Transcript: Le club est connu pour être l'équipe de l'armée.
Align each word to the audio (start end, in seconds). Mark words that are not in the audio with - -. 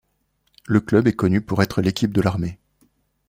Le 0.65 0.79
club 0.81 1.05
est 1.07 1.15
connu 1.15 1.41
pour 1.41 1.61
être 1.61 1.79
l'équipe 1.83 2.11
de 2.11 2.21
l'armée. 2.21 2.57